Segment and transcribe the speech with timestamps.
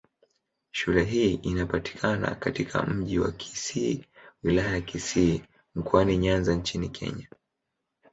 [0.71, 4.05] Shule hii inapatikana katika Mji wa Kisii,
[4.43, 5.43] Wilaya ya Kisii,
[5.75, 7.27] Mkoani Nyanza nchini Kenya.